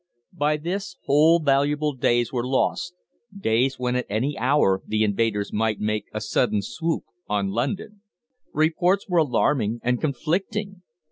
[0.33, 2.95] By this, whole valuable days were lost
[3.37, 8.01] days when at any hour the invaders might make a sudden swoop on London.
[8.51, 10.81] Reports were alarming and conflicting.